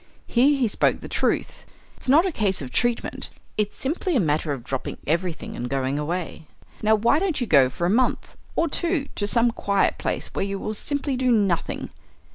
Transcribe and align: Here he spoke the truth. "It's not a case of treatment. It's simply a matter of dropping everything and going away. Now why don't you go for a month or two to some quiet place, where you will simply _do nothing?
Here 0.25 0.57
he 0.57 0.67
spoke 0.67 1.01
the 1.01 1.07
truth. 1.07 1.63
"It's 1.95 2.09
not 2.09 2.25
a 2.25 2.31
case 2.31 2.59
of 2.59 2.71
treatment. 2.71 3.29
It's 3.55 3.77
simply 3.77 4.15
a 4.15 4.19
matter 4.19 4.51
of 4.51 4.63
dropping 4.63 4.97
everything 5.05 5.55
and 5.55 5.69
going 5.69 5.99
away. 5.99 6.47
Now 6.81 6.95
why 6.95 7.19
don't 7.19 7.39
you 7.39 7.45
go 7.45 7.69
for 7.69 7.85
a 7.85 7.89
month 7.91 8.35
or 8.55 8.67
two 8.67 9.09
to 9.13 9.27
some 9.27 9.51
quiet 9.51 9.99
place, 9.99 10.33
where 10.33 10.43
you 10.43 10.57
will 10.57 10.73
simply 10.73 11.15
_do 11.15 11.31
nothing? 11.31 11.91